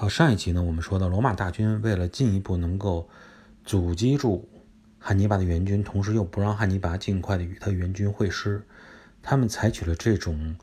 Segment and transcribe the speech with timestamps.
[0.00, 3.08] 好，上一集呢，我们说到罗马大军为了进一步能够
[3.64, 4.48] 阻击住
[5.00, 8.64] 汉尼拔的援军，同时又不让汉尼拔尽快的与他援军会师，
[9.24, 10.56] 他们采取了这种，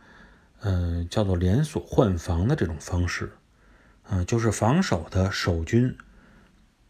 [0.61, 3.33] 嗯，叫做连锁换防的这种方式，
[4.09, 5.93] 嗯，就是防守的守军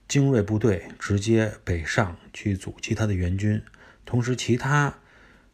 [0.08, 3.60] 精锐部队直接北上去阻击他的援军，
[4.06, 4.94] 同时其他。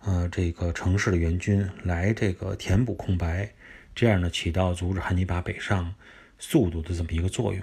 [0.02, 3.54] 呃，这个城市的援军来这个填补空白，
[3.96, 5.96] 这样呢起到阻止汉尼拔北上
[6.44, 7.62] 速度的这么一个作用，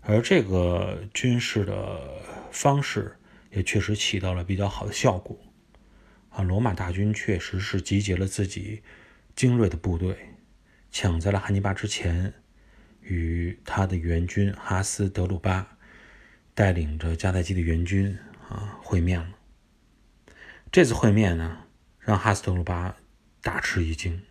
[0.00, 2.18] 而这个军事的
[2.50, 3.14] 方式
[3.50, 5.38] 也确实起到了比较好的效果。
[6.30, 8.82] 啊，罗马大军确实是集结了自己
[9.36, 10.16] 精锐的部队，
[10.90, 12.32] 抢在了汉尼拔之前，
[13.02, 15.76] 与他的援军哈斯德鲁巴
[16.54, 19.36] 带领着迦太基的援军啊会面了。
[20.70, 21.64] 这次会面呢，
[22.00, 22.96] 让哈斯德鲁巴
[23.42, 24.22] 大吃一惊。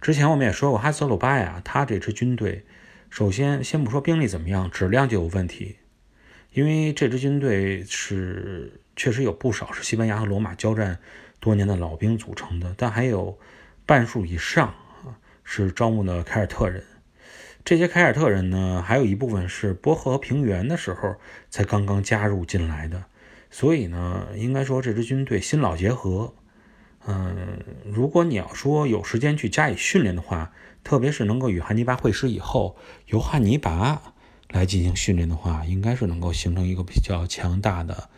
[0.00, 2.64] 之前我们也说过，哈斯鲁巴呀，他这支军队，
[3.10, 5.76] 首先先不说兵力怎么样，质量就有问题。
[6.52, 10.98] 因为这支军队是确实有不少是西班牙和罗马交战
[11.40, 13.38] 多年的老兵组成的，但还有
[13.84, 14.68] 半数以上
[15.04, 16.82] 啊是招募的凯尔特人。
[17.64, 21.16] 这些凯尔特人呢，还有一部分是波河平原的时候
[21.50, 23.04] 才刚刚加入进来的。
[23.50, 26.34] 所以呢，应该说这支军队新老结合。
[27.08, 30.52] 嗯，如果你要说有时间去加以训练的话，
[30.84, 34.14] 特别是能够与汉尼拔会师以后，由汉尼拔
[34.50, 38.10] 来进行训练的话，应该是能够形成一个比较强大的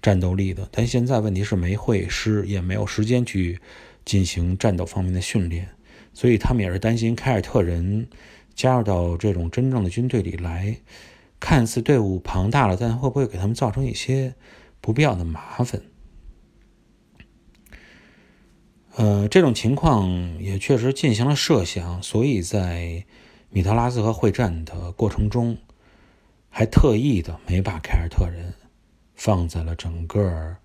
[0.00, 0.66] 战斗力的。
[0.72, 3.60] 但现在问题是没会师，也没有时间去
[4.06, 5.68] 进行战斗方面的训练，
[6.14, 8.08] 所以他们也是担心凯尔特人
[8.54, 10.78] 加入到这种真正的军队里来，
[11.38, 14.34] 看似队伍庞大了，但会不会给他们造成一些？
[14.80, 15.82] 不必要的麻烦，
[18.98, 20.08] 呃，这种情况
[20.40, 23.04] 也确实进行了设想，所以在
[23.48, 25.56] 米特拉斯河会战的过程中，
[26.50, 28.52] 还特意的没把凯尔特人
[29.14, 30.56] 放在了整个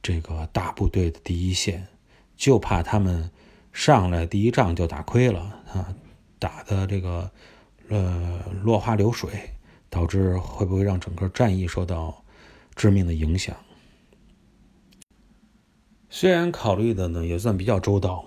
[0.00, 1.86] 这个大部队的第一线，
[2.34, 3.30] 就怕他们
[3.74, 5.94] 上来第一仗就打亏了啊，
[6.38, 7.30] 打的这个
[7.90, 9.28] 呃落花流水，
[9.90, 12.24] 导致会不会让整个战役受到。
[12.76, 13.54] 致命的影响，
[16.12, 18.24] 虽然考虑的呢也算比较周到，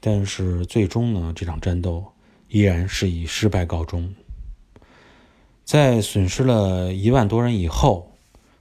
[0.00, 2.04] 但是最终呢这场战斗
[2.48, 4.12] 依然是以失败告终。
[5.64, 8.12] 在损失了一万多人以后，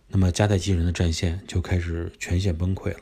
[0.08, 3.00] 那么迦太基人的战线就开始全线崩溃了。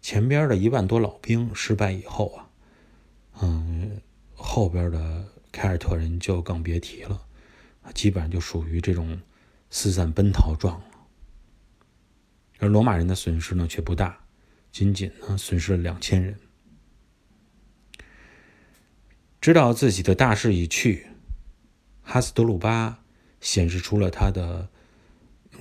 [0.00, 2.48] 前边的一万多老兵失败以后啊，
[3.42, 4.00] 嗯，
[4.34, 7.20] 后边的凯尔特人就更别提了，
[7.92, 9.20] 基本上就属于这种。
[9.70, 10.84] 四散奔逃状了，
[12.58, 14.18] 而罗马人的损失呢却不大，
[14.70, 16.38] 仅仅呢损失了两千人。
[19.40, 21.06] 知道自己的大势已去，
[22.02, 23.02] 哈斯德鲁巴
[23.40, 24.68] 显示出了他的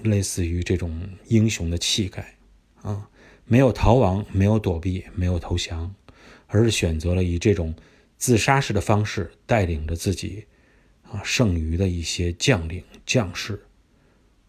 [0.04, 2.38] 类似于这种英雄的气概
[2.82, 3.10] 啊，
[3.46, 5.94] 没有逃亡，没有躲避，没有投降，
[6.48, 7.76] 而是选择了以这种
[8.18, 10.48] 自杀式的方式带领着自己
[11.04, 13.67] 啊剩余的一些将领将士。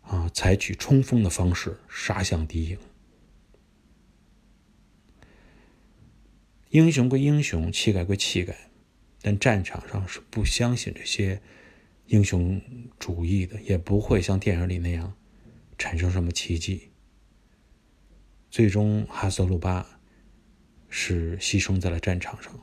[0.08, 2.78] 啊，采取冲锋的方式杀向敌营。
[6.70, 8.70] 英雄归英雄，气概归气概，
[9.20, 11.42] 但战场上是不相信这些
[12.06, 12.60] 英雄
[12.98, 15.14] 主义的，也不会像电影里那样
[15.76, 16.88] 产生什么奇迹。
[18.50, 20.00] 最终，哈索鲁巴
[20.88, 22.58] 是牺牲在了战场上。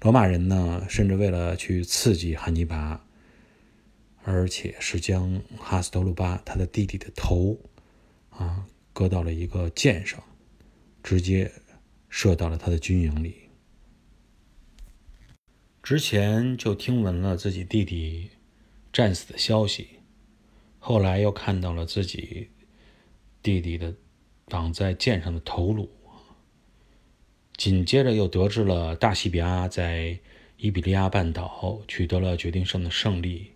[0.00, 3.04] 罗马人呢，甚至为了去刺激汉尼拔。
[4.22, 7.58] 而且是将哈斯德鲁巴他的弟弟的头，
[8.30, 10.22] 啊，搁到了一个箭上，
[11.02, 11.50] 直接
[12.08, 13.34] 射到了他的军营里。
[15.82, 18.30] 之前就听闻了自己弟弟
[18.92, 19.88] 战死的消息，
[20.78, 22.48] 后来又看到了自己
[23.42, 23.94] 弟弟的
[24.44, 25.90] 绑在箭上的头颅，
[27.56, 30.20] 紧接着又得知了大西比亚在
[30.58, 33.50] 伊比利亚半岛取得了决定性的胜利。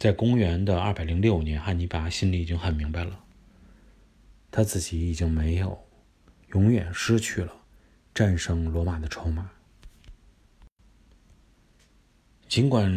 [0.00, 3.22] 在公元的二百零六年，汉尼拔心里已经很明白了，
[4.50, 5.78] 他自己已经没有，
[6.54, 7.54] 永远失去了
[8.14, 9.50] 战胜罗马的筹码。
[12.48, 12.90] 尽管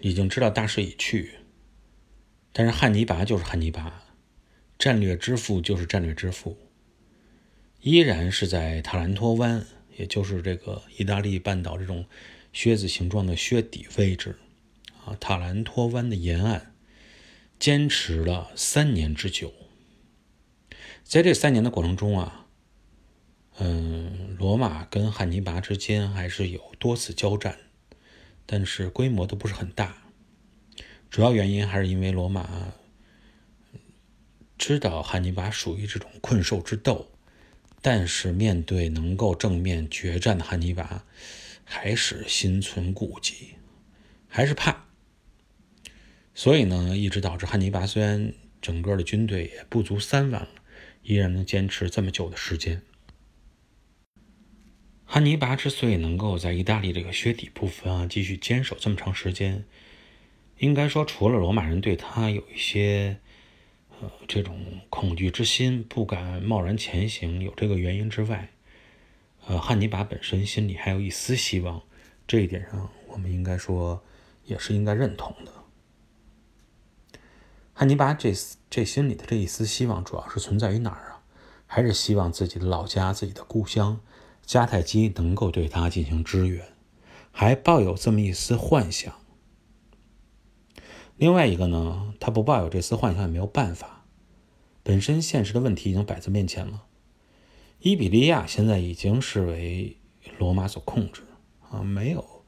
[0.00, 1.32] 已经知道大势已去，
[2.50, 4.02] 但是汉尼拔就是汉尼拔，
[4.78, 6.56] 战略之父就是战略之父，
[7.82, 9.66] 依然是在塔兰托湾，
[9.98, 12.06] 也就是这个意大利半岛这种
[12.54, 14.34] 靴子形状的靴底位置。
[15.06, 16.74] 啊，塔兰托湾的沿岸
[17.58, 19.54] 坚持了三年之久。
[21.04, 22.46] 在这三年的过程中啊，
[23.58, 27.56] 嗯，罗马跟汉尼拔之间还是有多次交战，
[28.44, 30.02] 但是规模都不是很大。
[31.08, 32.72] 主要原因还是因为罗马
[34.58, 37.08] 知道汉尼拔属于这种困兽之斗，
[37.80, 41.04] 但是面对能够正面决战的汉尼拔，
[41.62, 43.54] 还是心存顾忌，
[44.26, 44.85] 还是怕。
[46.38, 50.48] 所以呢，一直导致汉尼拔虽然整个的军队也不足三万了，
[51.02, 52.82] 依然能坚持这么久的时间。
[55.06, 59.64] 汉尼拔之所以能够在意大利这个靴底部分啊继续坚守这么长时间，
[60.58, 63.16] 应该说除了罗马人对他有一些
[63.98, 64.60] 呃这种
[64.90, 68.50] 恐惧之心，不敢贸然前行，有这个原因之外，
[69.46, 71.82] 呃，汉尼拔本身心里还有一丝希望，
[72.28, 74.04] 这一点上我们应该说
[74.44, 75.52] 也是应该认同的。
[77.78, 78.32] 汉尼拔这
[78.70, 81.20] 这心里的这一丝希望，主要是存在于哪儿啊？
[81.66, 84.00] 还是希望自己的老家、自己的故乡。
[84.46, 86.72] 迦太基能够对他进行支援，
[87.30, 89.12] 还抱有这么一丝幻想。
[91.18, 94.06] 另外一个呢，他不抱有这丝幻想也没有办法。
[94.82, 96.84] 本身现实的问题已经摆在面前了，
[97.80, 99.98] 伊比利亚现在已经是为
[100.38, 101.20] 罗马所控制
[101.70, 102.42] 啊，没有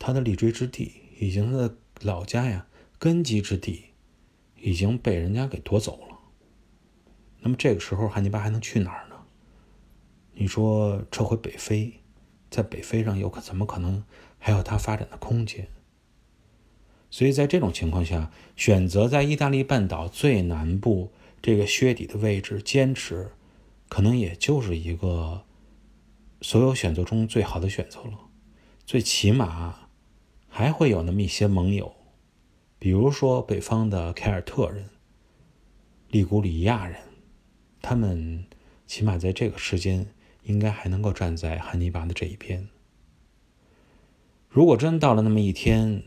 [0.00, 2.66] 他的立锥之地，已经他的老家呀
[2.98, 3.87] 根基之地
[4.60, 6.18] 已经被人家给夺走了。
[7.40, 9.16] 那么这个时候，汉尼拔还能去哪儿呢？
[10.34, 12.00] 你说撤回北非，
[12.50, 14.04] 在北非上有可怎么可能
[14.38, 15.68] 还有它发展的空间？
[17.10, 21.10] 所以在这种情况下，选择在意大利半岛最南部
[21.40, 23.30] 这个靴底的位置坚持，
[23.88, 25.44] 可能也就是一个
[26.42, 28.18] 所有选择中最好的选择了。
[28.84, 29.88] 最起码
[30.48, 31.94] 还会有那么一些盟友，
[32.78, 34.88] 比如说北方的凯尔特人、
[36.08, 37.00] 利古里亚人，
[37.82, 38.44] 他们
[38.86, 40.06] 起码在这个时间。
[40.44, 42.66] 应该还能够站在汉尼拔的这一边。
[44.48, 46.02] 如果真到了那么一天，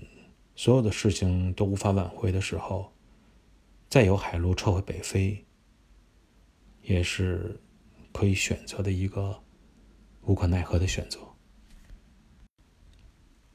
[0.55, 2.91] 所有的事情都无法挽回的时候，
[3.87, 5.45] 再由海路撤回北非，
[6.81, 7.61] 也是
[8.11, 9.43] 可以选择的一个
[10.23, 11.19] 无可奈何的选择。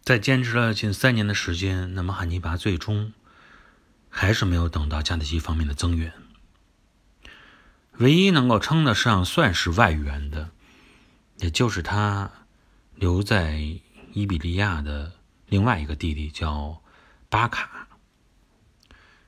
[0.06, 3.12] 在坚持了近三年的时间，那么汉尼拔最终
[4.08, 6.12] 还是没有等到迦太基方面的增援。
[7.98, 10.50] 唯一能够称得上算是外援的。
[11.38, 12.30] 也就是他
[12.94, 13.58] 留在
[14.12, 15.14] 伊比利亚的
[15.48, 16.80] 另外一个弟弟叫
[17.28, 17.88] 巴卡。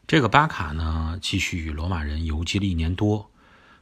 [0.07, 3.33] 这个巴卡呢，继续与罗马人游击了一年多，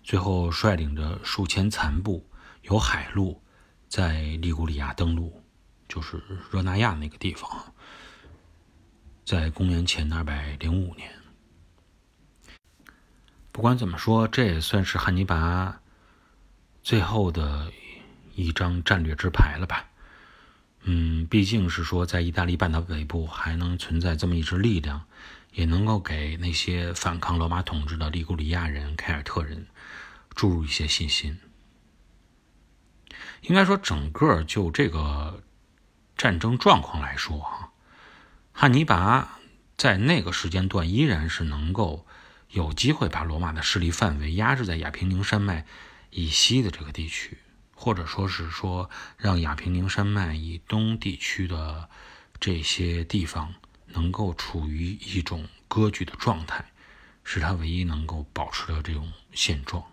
[0.03, 2.27] 最后率领着数千残部，
[2.63, 3.43] 由海路
[3.87, 5.43] 在利古里亚登陆，
[5.89, 6.23] 就是
[6.53, 7.75] 热那亚那个地方，
[9.25, 11.11] 在公元前二百零五年。
[13.53, 15.81] 不管怎么说，这也算是汉尼拔
[16.83, 17.73] 最后的。
[18.39, 19.89] 一张战略之牌了吧？
[20.83, 25.07] 嗯，毕竟是说在意大利半岛北部还能存在这么一支力量，
[25.55, 29.67] 也能够给那些反抗罗马统治的利古里亚人、凯尔特人
[30.35, 31.39] 注入一些信心。
[33.41, 35.43] 应该说，整个就这个
[36.17, 37.71] 战争状况来说，哈，
[38.53, 39.39] 汉尼拔
[39.77, 42.07] 在那个时间段依然是能够
[42.51, 45.67] 有机会把罗马的势力范围压制在亚平宁山脉
[46.11, 47.39] 以西的这个地区。
[47.79, 51.91] 或者说是说，让亚平宁山脉以东地区的
[52.41, 53.53] 这些地方
[53.89, 56.73] 能够处于一种割据的状态，
[57.23, 59.85] 是他唯一能够保持的这种现状。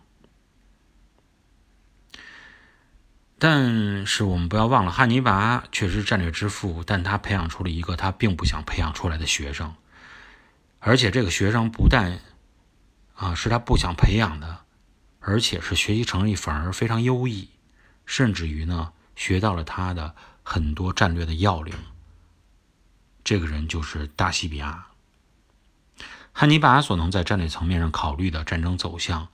[3.40, 9.76] 但是我们不要忘了，汉尼拔确实战略之父，但他培养出了一个他并不想培养出来的学生，
[10.80, 12.20] 而且这个学生不但
[13.16, 14.62] 啊是他不想培养的，
[15.20, 17.50] 而且是学习成绩反而非常优异。
[18.06, 20.14] 甚至于呢，学到了他的
[20.44, 21.74] 很多战略的要领。
[23.24, 24.88] 这个人就是大西比亚。
[26.34, 29.28] 汉尼拔所能在战略层面上考虑的战争走向，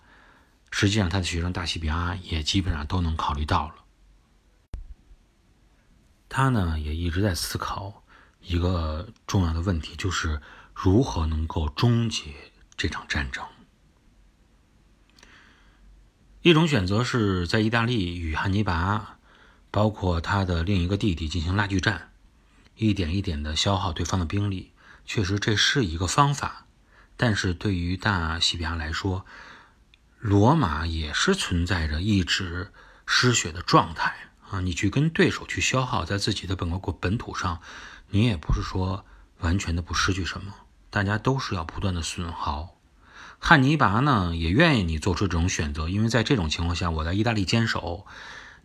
[0.70, 3.76] 实际上他的学生大西比亚也基本上都能考虑到了。
[6.30, 8.04] 他呢也一直在思考
[8.40, 10.42] 一个重要的问题，就是
[10.74, 12.32] 如何能够终结
[12.78, 13.44] 这场战争。
[16.42, 19.18] 一种选择是在意大利与汉尼拔，
[19.72, 22.12] 包括他的另一个弟弟进行拉锯战，
[22.76, 24.72] 一点一点的消耗对方的兵力。
[25.06, 26.66] 确实，这是一个方法。
[27.18, 29.26] 但是对于大西比亚来说，
[30.20, 32.72] 罗马也是存在着一直
[33.06, 34.62] 失血的状态啊！
[34.62, 37.62] 你去跟对手去消耗在自己的本国本土上，
[38.10, 39.06] 你也不是说
[39.40, 40.54] 完全的不失去什么，
[40.90, 42.76] 大家都是要不断的损耗。
[43.38, 48.06] 汉尼拔呢也愿意你做出这种选择，因为在这种情况下，我在意大利坚守，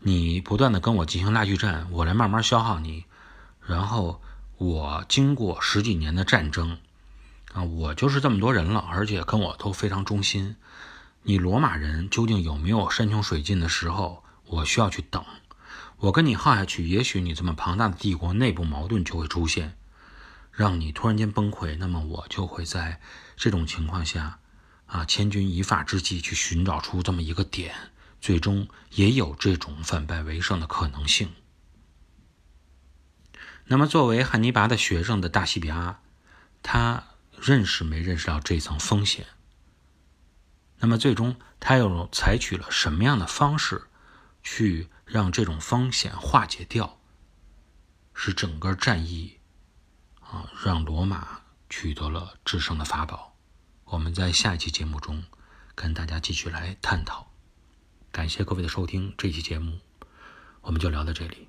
[0.00, 3.04] 你不断的跟我进行拉锯战，我来慢慢消耗你，
[3.66, 4.22] 然后
[4.56, 6.78] 我经过十几年的战争，
[7.52, 10.56] 啊，我就是这么多人了，而且跟我都非常忠心。
[11.22, 14.22] 你罗马人究竟有没有山穷水尽的时候？
[14.46, 15.24] 我需要去等。
[16.04, 19.78] 我跟你耗下去，也许你这么庞大的帝国内部矛盾就会出现，
[20.52, 21.78] 让你突然间崩溃。
[21.78, 23.00] 那么我就会在
[23.36, 24.38] 这种情况下，
[24.84, 27.74] 啊，千钧一发之际去寻找出这么一个点，
[28.20, 31.30] 最终也有这种反败为胜的可能性。
[33.64, 36.00] 那么作为汉尼拔的学生的大西比阿，
[36.62, 37.04] 他
[37.40, 39.24] 认识没认识到这层风险？
[40.80, 43.84] 那么最终他又采取了什么样的方式
[44.42, 46.98] 去让这种风险化解掉，
[48.14, 49.38] 使整个战役
[50.20, 53.36] 啊让罗马取得了制胜的法宝？
[53.84, 55.24] 我们在下一期节目中
[55.74, 57.30] 跟大家继续来探讨。
[58.10, 59.78] 感谢各位的收听，这期节目
[60.62, 61.48] 我们就聊到这里。